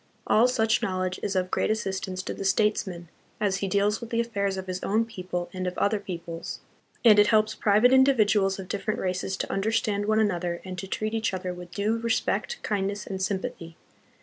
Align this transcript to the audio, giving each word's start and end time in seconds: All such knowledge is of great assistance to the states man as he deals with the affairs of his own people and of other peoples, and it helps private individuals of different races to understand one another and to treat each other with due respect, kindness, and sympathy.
All 0.25 0.47
such 0.47 0.81
knowledge 0.81 1.19
is 1.21 1.35
of 1.35 1.51
great 1.51 1.69
assistance 1.69 2.23
to 2.23 2.33
the 2.33 2.43
states 2.43 2.87
man 2.87 3.07
as 3.39 3.57
he 3.57 3.67
deals 3.67 4.01
with 4.01 4.09
the 4.09 4.19
affairs 4.19 4.57
of 4.57 4.65
his 4.65 4.81
own 4.81 5.05
people 5.05 5.47
and 5.53 5.67
of 5.67 5.77
other 5.77 5.99
peoples, 5.99 6.59
and 7.05 7.19
it 7.19 7.27
helps 7.27 7.53
private 7.53 7.93
individuals 7.93 8.57
of 8.57 8.67
different 8.67 8.99
races 8.99 9.37
to 9.37 9.53
understand 9.53 10.07
one 10.07 10.19
another 10.19 10.59
and 10.65 10.79
to 10.79 10.87
treat 10.87 11.13
each 11.13 11.35
other 11.35 11.53
with 11.53 11.69
due 11.69 11.99
respect, 11.99 12.57
kindness, 12.63 13.05
and 13.05 13.21
sympathy. 13.21 13.75